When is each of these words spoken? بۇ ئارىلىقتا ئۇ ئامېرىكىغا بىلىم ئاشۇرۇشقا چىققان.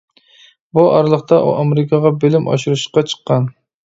بۇ 0.77 0.85
ئارىلىقتا 0.93 1.37
ئۇ 1.43 1.51
ئامېرىكىغا 1.57 2.13
بىلىم 2.23 2.49
ئاشۇرۇشقا 2.55 3.05
چىققان. 3.13 3.47